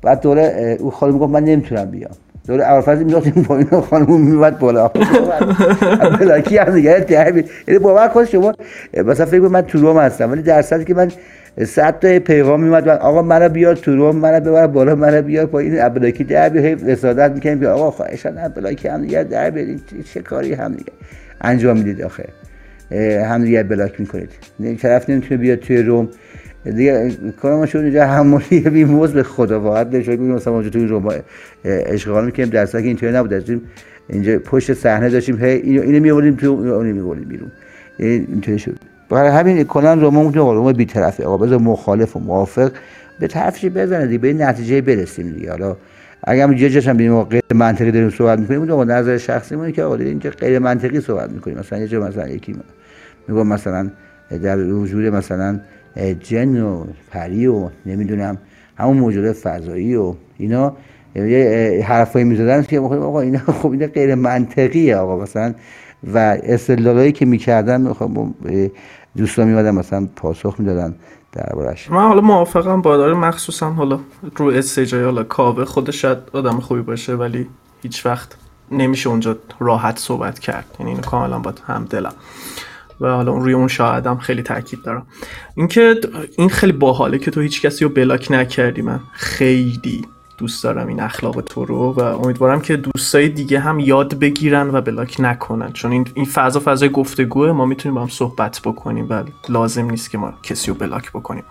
[0.03, 2.13] بعد دوره او خانم گفت من نمی‌تونم بیام.
[2.47, 4.89] دور ابوالفضل میداختیم پایین خانم میومد بالا.
[6.21, 8.53] بلاکی هم دیگه تعبیر یعنی باور کن شما
[9.05, 11.11] مثلا فکر من تو روم هستم ولی در صورتی که من
[11.65, 15.81] صد تا پیغام میومد آقا منو بیار تو روم منو ببر بالا منو بیار پایین.
[15.81, 16.75] ابلاکی در بیار.
[16.75, 19.81] رسالت می‌کنیم که آقا خواهشان ابلاکی هم دیگه در بیارید
[20.15, 20.93] چه کاری هم دیگه؟
[21.41, 22.25] انجام می‌دید آخه.
[23.25, 24.31] هم دیگه بلاک می‌کنید.
[24.81, 26.09] طرف نمی‌تونه بیاد توی روم.
[26.65, 27.11] دیگه
[27.41, 29.61] کار ما شد اینجا همونی بی موز به خدا.
[29.61, 31.09] واقعا نشون میدیم مثلا اونجا توی روم
[31.65, 32.49] اشغال می‌کنیم.
[32.49, 33.31] در که اینطوری نبود.
[33.31, 33.63] داشتیم
[34.09, 35.45] اینجا پشت صحنه داشتیم.
[35.45, 37.53] هی اینو میآوردیم تو اونو میآوردیم بیرون.
[37.99, 38.92] اینطوری شد.
[39.13, 41.25] برای همین کلا روم تو روم بی‌طرفه.
[41.25, 42.73] آقا بذار مخالف و موافق
[43.21, 45.51] به طرفش بزنه دیگه به نتیجه برسیم دیگه.
[45.51, 45.77] حالا
[46.25, 49.95] اگر هم جاشم ببینیم غیر منطقی داریم صحبت می‌کنیم اون نظر شخصی مونه که آقا
[49.95, 51.59] اینجا غیر منطقی صحبت می‌کنیم.
[51.59, 52.57] مثلا یه جا مثلا یکی
[53.29, 53.91] میگم مثلا
[54.43, 55.61] در وجود مثلا
[56.21, 58.39] جن و پری و نمی‌دونم
[58.77, 60.77] همون موجود فضایی و اینا
[61.15, 65.23] یه حرفایی می‌زدن که آقا اینا خب اینا غیر منطقیه آقا.
[65.23, 65.55] مثلا
[66.15, 68.11] و استدلالایی که می‌کردن خب
[69.17, 70.95] دوستان میمدن مثلا پاسخ می‌دادن
[71.33, 74.01] دربارش من حالا موافقم با داره مخصوصا حالا
[74.37, 77.49] رو استیجای حالا کاوه خودش آدم خوبی باشه ولی
[77.83, 78.37] هیچ وقت
[78.71, 80.77] نمیشه اونجا راحت صحبت کرد.
[80.81, 82.15] یعنی اینو کاملا با هم دلم.
[83.01, 85.07] و حالا روی اون شاهدم خیلی تاکید دارم.
[85.55, 86.01] اینکه
[86.39, 88.83] این خیلی باحاله که تو هیچ کسی رو بلاک نکردی.
[88.83, 90.07] من خیلی
[90.43, 94.81] دوست دارم این اخلاق تو رو و امیدوارم که دوستای دیگه هم یاد بگیرن و
[94.81, 95.73] بلاک نکنن.
[95.73, 100.11] چون این این فضا فضای گفتگوه ما می‌تونیم با هم صحبت بکنیم و لازم نیست
[100.11, 101.45] که ما کسی رو بلاک بکنیم.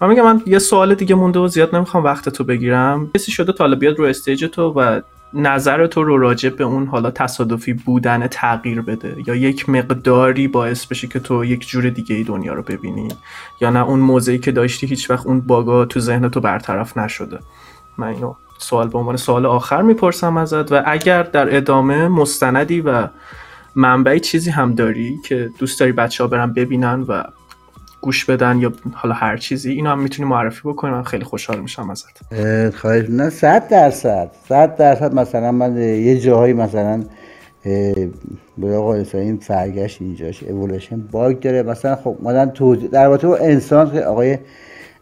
[0.00, 3.10] من میگم من یه سوال دیگه مونده و زیاد نمی‌خوام وقت تو بگیرم.
[3.14, 5.00] کسی شده تا بیاد رو stage تو و
[5.34, 10.86] نظر تو رو راجع به اون حالا تصادفی بودن تغییر بده یا یک مقداری باعث
[10.86, 13.08] بشه که تو یک جور دیگه ای دنیا رو ببینی
[13.60, 17.38] یا نه؟ اون موضعی که داشتی هیچ وقت اون باگا تو ذهن تو برطرف نشده.
[18.00, 23.08] من اینو سوال به عنوان سوال آخر می‌پرسم ازت و اگر در ادامه مستندی و
[23.74, 27.24] منبعی چیزی هم داری که دوست داری بچه ها برن ببینن و
[28.00, 30.90] گوش بدن یا حالا هر چیزی اینو هم می‌تونی معرفی بکنی.
[30.90, 32.34] من خیلی خوشحال میشم ازت.
[32.76, 34.30] خواهش نه صد درصد.
[34.48, 37.04] صد درصد مثلا من یه جاهایی مثلا
[38.58, 41.62] به آقا این فرگشت اینجاش اولوشن باگ داره.
[41.62, 44.38] مثلا خب مدن توضیح در با انسان آقای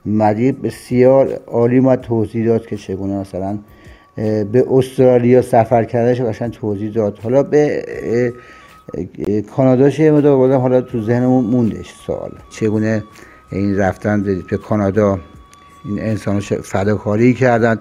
[0.08, 3.58] مدی بسیار عالی ما توضیح داد که چگونه مثلا
[4.52, 7.18] به استرالیا سفر کردنش قشنگ توضیح داد.
[7.18, 7.84] حالا به
[9.56, 12.30] کانادا چه مدار حالا تو ذهنمون موندش سوال.
[12.50, 13.04] چگونه
[13.52, 15.18] این رفتن به کانادا؟
[15.84, 17.78] این انسان فداکاری کردن؟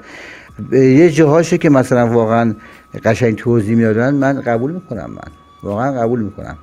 [0.71, 2.55] یه جاهاشه که مثلا واقعا
[3.03, 5.31] قشنگ توضیح می‌دادن من قبول می‌کنم من
[5.63, 6.57] واقعا قبول می‌کنم.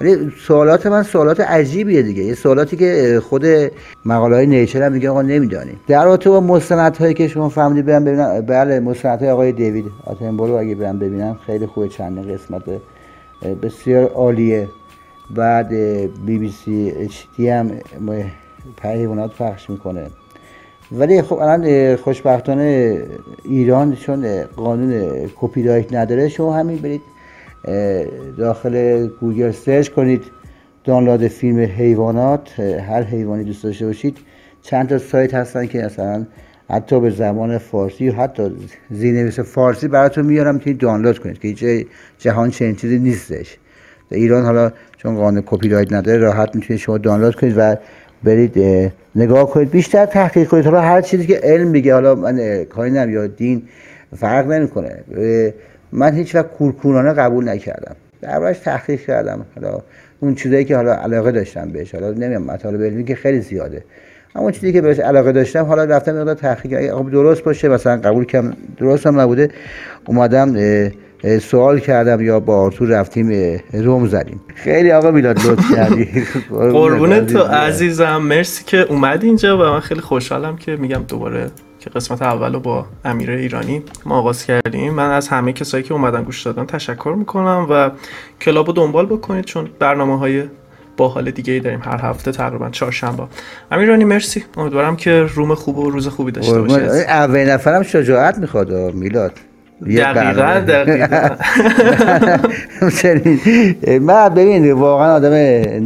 [0.00, 2.22] ولی سوالات من سوالات عجیبیه دیگه.
[2.24, 3.44] یه سوالاتی که خود
[4.04, 7.86] مقاله های Nature هم میگه آقا نمی‌دانیم در رابطه با مستند هایی که شما فهمیدید
[7.86, 12.62] برم ببینم بله مستند های آقای دیوید اتنبرو اگه برم ببینم خیلی خوبه چند قسمت
[13.62, 14.68] بسیار عالیه.
[15.36, 15.68] بعد
[16.26, 17.70] بی بی سی دی هم
[18.82, 20.06] حیوانات پخش می‌کنه.
[20.92, 23.02] ولی خب الان خوشبختانه
[23.44, 27.02] ایران چون قانون کپی رایت نداره شما همین برید
[28.38, 30.22] داخل گوگل search کنید
[30.84, 34.16] دانلود فیلم حیوانات هر حیوانی دوست داشته باشید
[34.62, 36.26] چند تا سایت هستن که مثلا
[36.70, 38.50] حتی به زمان فارسی و حتی
[38.90, 41.86] زیرنویس فارسی براتون میارم می‌تونید دانلود کنید که هیچ
[42.18, 43.58] جهان چنین چیزی نیستش.
[44.10, 47.76] در ایران حالا چون قانون کپی رایت نداره راحت می‌تونید شما دانلود کنید و
[48.24, 48.58] برید
[49.16, 49.70] نگاه کنید.
[49.70, 50.64] بیشتر تحقیق کنید.
[50.64, 53.62] حالا هر چیزی که علم میگه حالا من کاری یا دین
[54.16, 55.04] فرق نمی‌کنه.
[55.92, 57.96] من هیچ وقت کورکورانه قبول نکردم.
[58.22, 59.46] دربارش تحقیق کردم.
[59.54, 59.78] حالا
[60.20, 61.94] اون چیزایی که حالا علاقه داشتم بهش.
[61.94, 63.84] حالا نمیام مطالب علمی که خیلی زیاده.
[64.34, 68.24] اما چیزی که بهش علاقه داشتم حالا رفتم مقدار تحقیق اگه درست باشه مثلا قبول
[68.24, 69.50] کردم درست هم نبوده.
[70.06, 70.56] اومدم
[71.40, 74.40] سوال کردم یا با آرتور رفتیم روم زدیم.
[74.54, 76.08] خیلی آقا میلاد لطف کردی.
[76.50, 78.16] قربون تو عزیزم.
[78.16, 81.46] مرسی که اومد اینجا و من خیلی خوشحالم که میگم دوباره
[81.88, 84.94] که قسمت اول رو با امیر ایرانی ما آغاز کردیم.
[84.94, 87.90] من از همه کسایی که اومدن گوش دادن تشکر می‌کنم و
[88.40, 90.42] کلاب رو دنبال بکنید چون برنامه های
[90.96, 91.80] باحال دیگه ای داریم.
[91.84, 93.22] هر هفته تقریبا چهارشنبه.
[93.72, 94.44] امیرانی مرسی.
[94.56, 96.74] امیدوارم که روم خوب و روز خوبی داشته باشی.
[97.08, 99.32] اول نفرم شجاعت می‌خواد میلاد.
[99.86, 101.28] دقیقا دقیقا.
[104.06, 105.32] من ببین واقعا آدم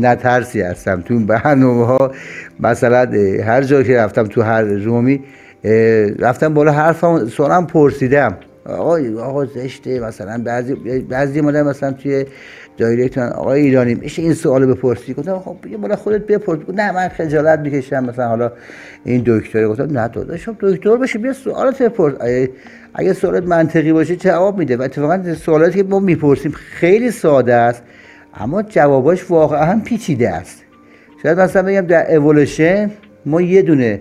[0.07, 2.13] نترسی هستم تو برنامه ها
[2.61, 3.07] مثلا
[3.47, 5.21] هر جا که رفتم تو هر رومی
[6.19, 8.37] رفتم بالا حرفم سوالم پرسیدم.
[8.67, 12.25] آقا آقا زشته مثلا بعضی بعضی مدام مثلا توی
[12.77, 16.59] دایرکتن آقای ایرانی میشه این سوالو بپرسی؟ گفتم خب بیا بالا خودت بپرس.
[16.75, 18.53] نه من خجالت می‌کشم مثلا حالا
[19.05, 22.15] این دکتر گفتم نه تو داشتم دکتر بشه بیا سوالات بپرس.
[22.95, 24.77] اگه سوالات منطقی باشه جواب میده.
[24.77, 27.83] و اتفاقا سوالاتی که ما می‌پرسیم خیلی ساده است
[28.35, 30.63] اما جواباش واقعا پیچیده است.
[31.23, 32.91] شاید مثلا بگم در اولوشن
[33.27, 34.01] ما یه دونه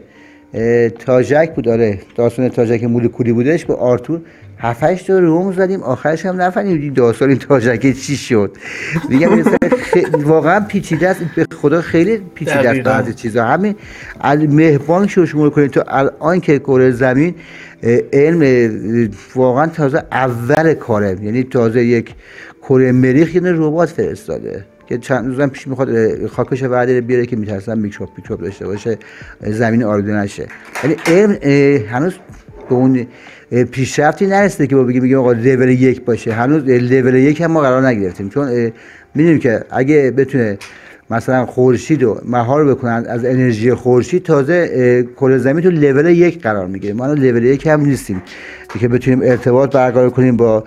[1.00, 2.00] تاجک بود آره.
[2.16, 4.22] داستان تاجک مولکولی بودش با آرتور.
[4.58, 8.52] هفتش تا روم زدیم آخرش هم نفهمیدیم داستان این تاجکه چی شد.
[9.10, 9.30] میگم
[10.14, 11.20] واقعا پیچیده است.
[11.36, 13.46] به خدا خیلی پیچیده است بعضی چیزا.
[13.46, 13.76] همین
[14.50, 15.72] مهربان شو شما کنید.
[15.72, 17.36] تو الان که کره زمین
[18.14, 21.18] علم واقعا تازه اول کاره.
[21.22, 22.16] یعنی تازه یک
[22.62, 24.66] کره مریخ یه ربات فرستاده.
[24.91, 28.97] که چند روزم پیش می‌خواد خاکش وعده بیاره که میترسن میکروب میکروب داشته باشه
[29.41, 30.47] زمین آلوده نشه.
[30.84, 31.32] یعنی علم
[31.88, 32.13] هنوز
[32.69, 33.08] به اون
[33.71, 36.34] پیشرفتی نرسیده که با بگیم بگیم آقا لول یک باشه.
[36.34, 38.30] هنوز لول یک هم ما قرار نگرفتیم.
[38.30, 38.71] چون
[39.15, 40.58] می‌دونیم که اگه بتونه
[41.10, 46.67] مثلا خورشید رو مهار بکنن از انرژی خورشید تازه کل زمین تو لول یک قرار
[46.67, 46.93] می‌گیره.
[46.93, 48.21] ما لول یک هم نیستیم.
[48.80, 50.64] که بتونیم ارتباط برقرار کنیم با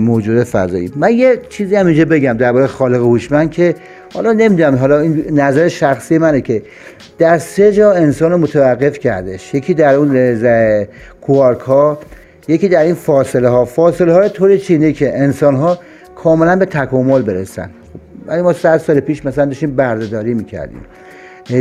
[0.00, 0.92] موجود فضایی.
[0.96, 3.74] من یه چیزی هم اینجا بگم درباره خالق هوشمند که
[4.14, 6.62] حالا نمی‌دونم حالا این نظر شخصی منه که
[7.18, 9.54] در سه جا انسان متوقف کردش.
[9.54, 10.36] یکی در اون
[11.20, 11.98] کوارک ها
[12.48, 15.78] یکی در این فاصله ها فاصله های طور چینه که انسان ها
[16.14, 17.70] کاملا به تکامل برسن.
[18.26, 20.80] ولی ما صد سال پیش مثلا داشتیم بردهداری می‌کردیم.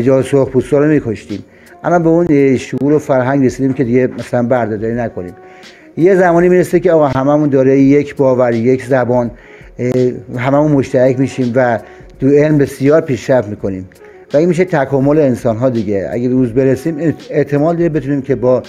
[0.03, 1.43] جا سرخ پوستا رو میکشتیم.
[1.83, 5.33] الان به اون شعور و فرهنگ رسیدیم که دیگه مثلا بردهداری نکنیم.
[5.97, 9.31] یه زمانی می‌رسه که آقا هممون داره یک باور یک زبان
[10.37, 11.79] هممون مشترک میشیم و
[12.19, 13.89] تو علم بسیار پیشرفت می‌کنیم.
[14.33, 16.09] و این میشه تکامل انسان ها دیگه.
[16.11, 18.63] اگه روز برسیم احتمال داره بتونیم که با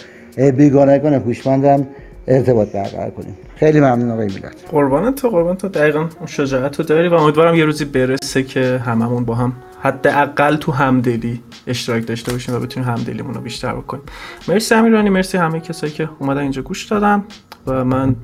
[0.56, 1.86] بیگانگان هوشمندم
[2.28, 3.36] ارتباط برقرار کنیم.
[3.56, 4.54] خیلی ممنون آقای میلاد.
[4.70, 5.68] قربان تو قربان تو.
[5.68, 9.52] دقیقا شجاعت رو داری و امیدوارم یه روزی برسه که هممون با هم
[9.82, 14.02] حداقل تو همدلی اشتراک داشته باشیم و بتونیم همدلیمون رو بیشتر بکنیم.
[14.48, 17.24] مرسی امیرانی مرسی همه کسایی که اومدن اینجا گوش دادن
[17.66, 18.16] و من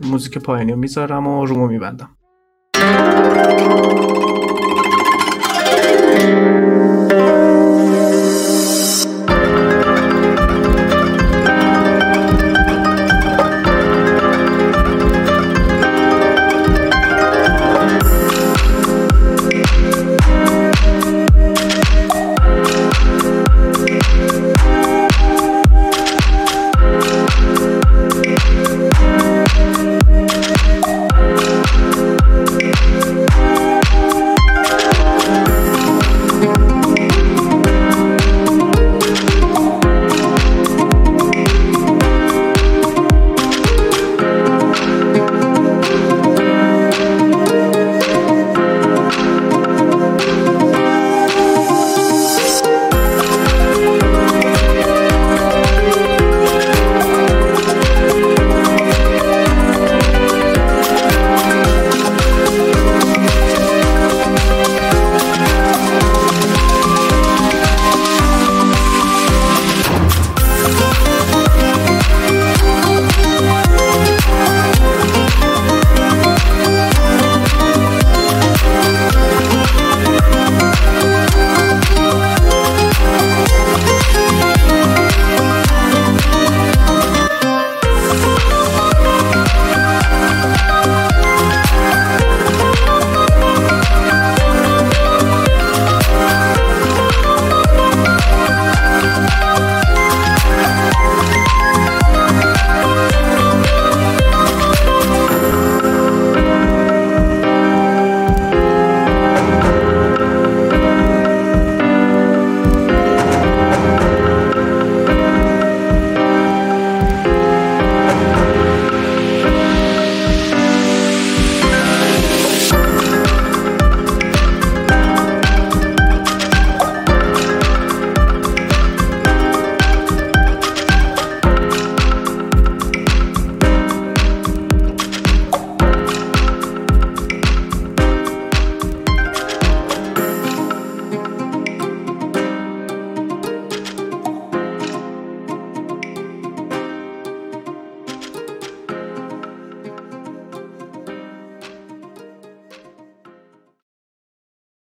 [0.00, 2.10] موزیک پایانی رو می‌ذارم و رومو میبندم.